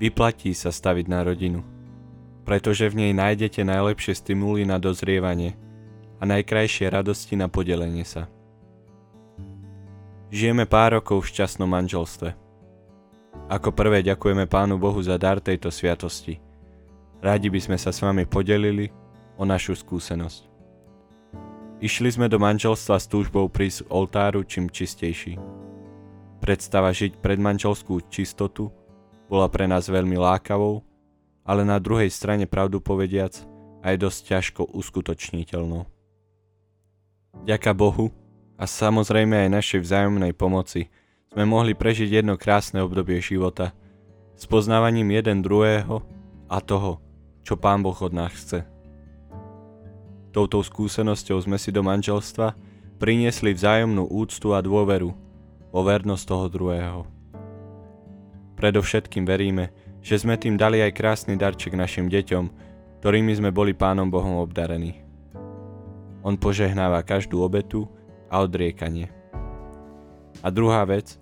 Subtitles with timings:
[0.00, 1.60] Vyplatí sa staviť na rodinu,
[2.48, 5.60] pretože v nej nájdete najlepšie stimuly na dozrievanie
[6.16, 8.24] a najkrajšie radosti na podelenie sa.
[10.32, 12.32] Žijeme pár rokov v šťastnom manželstve.
[13.52, 16.40] Ako prvé ďakujeme Pánu Bohu za dar tejto sviatosti.
[17.20, 18.88] Rádi by sme sa s vami podelili
[19.36, 20.48] o našu skúsenosť.
[21.84, 25.36] Išli sme do manželstva s túžbou prísť oltáru čím čistejší.
[26.40, 28.72] Predstava žiť predmanželskú čistotu
[29.30, 30.82] bola pre nás veľmi lákavou,
[31.46, 33.38] ale na druhej strane pravdu povediac
[33.86, 35.86] aj dosť ťažko uskutočniteľnou.
[37.46, 38.10] Ďaká Bohu
[38.58, 40.90] a samozrejme aj našej vzájomnej pomoci
[41.30, 43.70] sme mohli prežiť jedno krásne obdobie života
[44.34, 46.02] s poznávaním jeden druhého
[46.50, 46.98] a toho,
[47.46, 48.66] čo Pán Boh od nás chce.
[50.34, 52.58] Touto skúsenosťou sme si do manželstva
[52.98, 55.14] priniesli vzájomnú úctu a dôveru
[55.70, 57.19] o vernosť toho druhého.
[58.60, 59.72] Predovšetkým veríme,
[60.04, 62.44] že sme tým dali aj krásny darček našim deťom,
[63.00, 65.00] ktorými sme boli Pánom Bohom obdarení.
[66.20, 67.88] On požehnáva každú obetu
[68.28, 69.08] a odriekanie.
[70.44, 71.16] A druhá vec,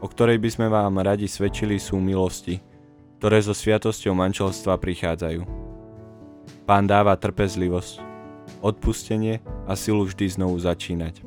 [0.00, 2.64] o ktorej by sme vám radi svedčili, sú milosti,
[3.20, 5.44] ktoré so sviatosťou manželstva prichádzajú.
[6.64, 8.00] Pán dáva trpezlivosť,
[8.64, 11.20] odpustenie a silu vždy znovu začínať.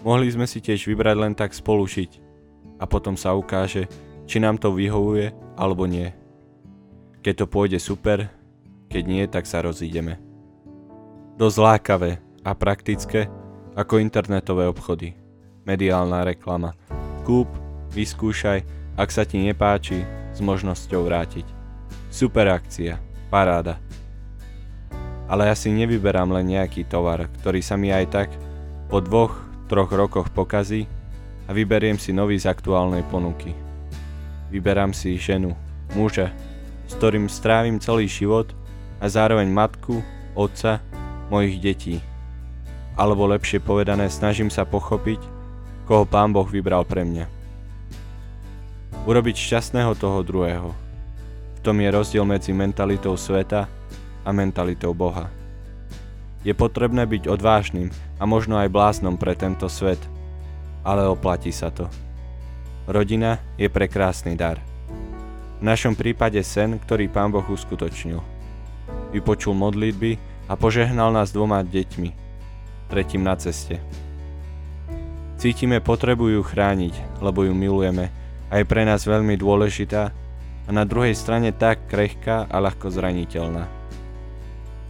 [0.00, 2.25] Mohli sme si tiež vybrať len tak spolu žiť
[2.76, 3.88] a potom sa ukáže,
[4.28, 6.12] či nám to vyhovuje alebo nie.
[7.24, 8.28] Keď to pôjde super,
[8.86, 10.20] keď nie, tak sa rozídeme.
[11.36, 12.10] Dosť lákavé
[12.46, 13.28] a praktické
[13.76, 15.18] ako internetové obchody.
[15.66, 16.72] Mediálna reklama.
[17.26, 17.50] Kúp,
[17.92, 18.62] vyskúšaj,
[18.96, 20.00] ak sa ti nepáči,
[20.32, 21.44] s možnosťou vrátiť.
[22.12, 23.80] Super akcia, paráda.
[25.26, 28.28] Ale ja si nevyberám len nejaký tovar, ktorý sa mi aj tak
[28.86, 29.34] po dvoch,
[29.66, 30.86] troch rokoch pokazí
[31.46, 33.54] a vyberiem si nový z aktuálnej ponuky.
[34.50, 35.54] Vyberám si ženu,
[35.94, 36.30] muža,
[36.86, 38.50] s ktorým strávim celý život
[39.02, 40.02] a zároveň matku,
[40.34, 40.82] otca,
[41.30, 41.96] mojich detí.
[42.94, 45.20] Alebo lepšie povedané, snažím sa pochopiť,
[45.86, 47.26] koho Pán Boh vybral pre mňa.
[49.06, 50.70] Urobiť šťastného toho druhého.
[51.58, 53.70] V tom je rozdiel medzi mentalitou sveta
[54.26, 55.30] a mentalitou Boha.
[56.46, 59.98] Je potrebné byť odvážnym a možno aj bláznom pre tento svet,
[60.86, 61.90] ale oplatí sa to.
[62.86, 64.62] Rodina je prekrásny dar.
[65.58, 68.22] V našom prípade sen, ktorý Pán Boh uskutočnil.
[69.10, 70.14] Vypočul modlitby
[70.46, 72.10] a požehnal nás dvoma deťmi,
[72.86, 73.82] tretím na ceste.
[75.36, 78.14] Cítime potrebu ju chrániť, lebo ju milujeme
[78.46, 80.14] a je pre nás veľmi dôležitá
[80.66, 83.66] a na druhej strane tak krehká a ľahko zraniteľná.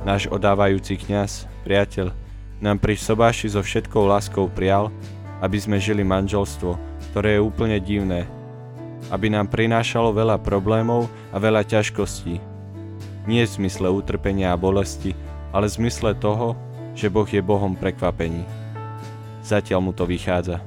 [0.05, 2.12] Náš odávajúci kňaz, priateľ,
[2.61, 4.93] nám pri sobáši so všetkou láskou prial,
[5.41, 6.77] aby sme žili manželstvo,
[7.13, 8.25] ktoré je úplne divné,
[9.13, 12.41] aby nám prinášalo veľa problémov a veľa ťažkostí.
[13.27, 15.13] Nie v zmysle utrpenia a bolesti,
[15.51, 16.55] ale v zmysle toho,
[16.97, 18.43] že Boh je Bohom prekvapení.
[19.45, 20.59] Zatiaľ mu to vychádza.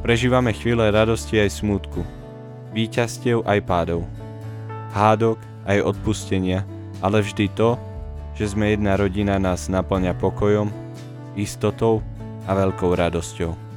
[0.00, 2.00] Prežívame chvíle radosti aj smútku,
[2.72, 4.08] víťazstiev aj pádov,
[4.96, 5.36] hádok
[5.68, 6.64] aj odpustenia,
[7.04, 7.76] ale vždy to,
[8.32, 10.72] že sme jedna rodina nás naplňa pokojom,
[11.36, 12.00] istotou
[12.46, 13.69] a veľkou radosťou.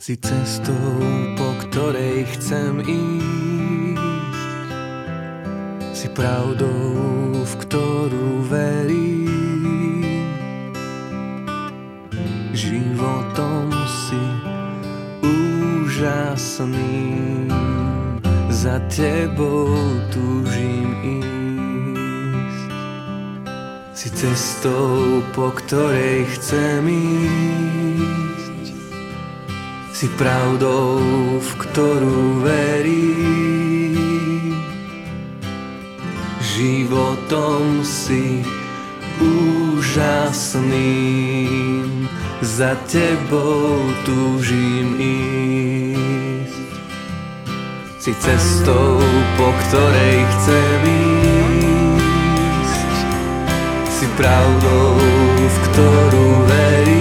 [0.00, 0.96] Si cestou,
[1.36, 4.40] po ktorej chcem ísť.
[5.92, 9.28] Si pravdou, v ktorú verím.
[12.56, 14.24] Životom si
[15.20, 17.04] úžasný
[18.48, 19.68] Za tebou
[20.08, 22.72] túžim ísť.
[23.92, 28.29] Si cestou, po ktorej chcem ísť
[30.00, 30.96] si pravdou,
[31.36, 34.00] v ktorú verím.
[36.40, 38.40] Životom si
[39.20, 40.48] úžasným,
[42.40, 46.80] za tebou túžim ísť.
[48.00, 49.04] Si cestou,
[49.36, 50.80] po ktorej chcem
[52.56, 52.88] ísť.
[54.00, 54.96] Si pravdou,
[55.44, 56.99] v ktorú verím.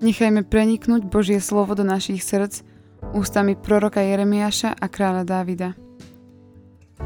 [0.00, 2.64] Nechajme preniknúť Božie slovo do našich srdc
[3.12, 5.76] ústami proroka Jeremiáša a kráľa Dávida.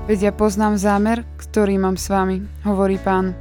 [0.07, 3.35] Veď ja poznám zámer, ktorý mám s vami, hovorí pán.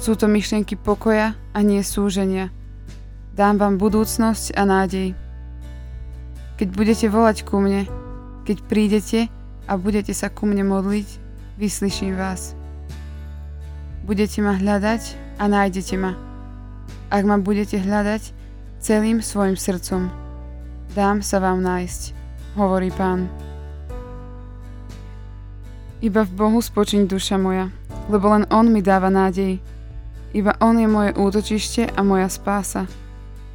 [0.00, 2.48] Sú to myšlienky pokoja a nie súženia.
[3.36, 5.12] Dám vám budúcnosť a nádej.
[6.56, 7.84] Keď budete volať ku mne,
[8.48, 9.20] keď prídete
[9.68, 11.08] a budete sa ku mne modliť,
[11.60, 12.56] vyslyším vás.
[14.08, 15.02] Budete ma hľadať
[15.36, 16.16] a nájdete ma.
[17.12, 18.37] Ak ma budete hľadať,
[18.78, 20.06] celým svojim srdcom.
[20.94, 22.02] Dám sa vám nájsť,
[22.54, 23.26] hovorí pán.
[25.98, 27.74] Iba v Bohu spočiň duša moja,
[28.06, 29.58] lebo len On mi dáva nádej.
[30.30, 32.86] Iba On je moje útočište a moja spása.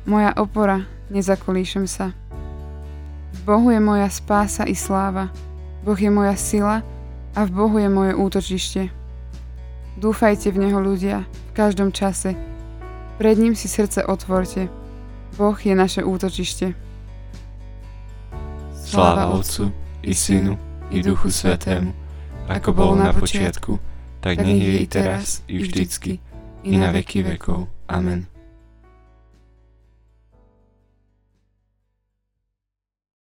[0.04, 2.12] Moja opora, nezakolíšem sa.
[3.32, 5.32] V Bohu je moja spása i sláva.
[5.88, 6.84] Boh je moja sila
[7.32, 8.82] a v Bohu je moje útočište.
[10.00, 12.36] Dúfajte v Neho ľudia, v každom čase.
[13.22, 14.83] Pred ním si srdce otvorte
[15.34, 16.74] Boh je naše útočište.
[18.78, 19.74] Sláva Otcu
[20.06, 20.58] i Synu
[20.94, 21.90] i Duchu Svetému,
[22.46, 23.82] ako bolo na počiatku,
[24.22, 26.22] tak nech je i teraz, i vždycky,
[26.62, 27.66] i na veky vekov.
[27.90, 28.33] Amen.